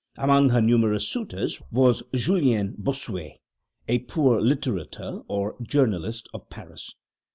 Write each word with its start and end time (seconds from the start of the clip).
Among 0.17 0.49
her 0.49 0.63
numerous 0.63 1.07
suitors 1.07 1.61
was 1.71 2.01
Julien 2.15 2.73
Bossuet, 2.79 3.33
a 3.87 3.99
poor 3.99 4.41
litterateur, 4.41 5.23
or 5.27 5.55
journalist 5.61 6.27
of 6.33 6.49
Paris. 6.49 6.95